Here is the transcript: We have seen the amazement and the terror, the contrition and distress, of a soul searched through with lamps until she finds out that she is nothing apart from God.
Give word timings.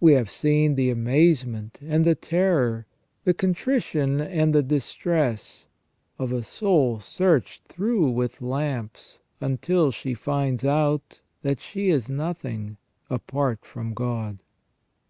We 0.00 0.12
have 0.12 0.30
seen 0.30 0.74
the 0.74 0.90
amazement 0.90 1.78
and 1.80 2.04
the 2.04 2.14
terror, 2.14 2.84
the 3.24 3.32
contrition 3.32 4.20
and 4.20 4.52
distress, 4.68 5.66
of 6.18 6.30
a 6.30 6.42
soul 6.42 7.00
searched 7.00 7.68
through 7.68 8.10
with 8.10 8.42
lamps 8.42 9.18
until 9.40 9.90
she 9.90 10.12
finds 10.12 10.66
out 10.66 11.22
that 11.40 11.58
she 11.58 11.88
is 11.88 12.10
nothing 12.10 12.76
apart 13.08 13.64
from 13.64 13.94
God. 13.94 14.42